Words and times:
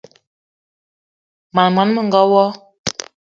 Mań 1.59 1.69
món 1.77 1.89
menga 1.99 2.21
wo! 2.33 2.41